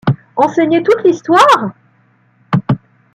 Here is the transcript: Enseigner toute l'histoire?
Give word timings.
Enseigner 0.35 0.81
toute 0.81 1.03
l'histoire? 1.03 1.73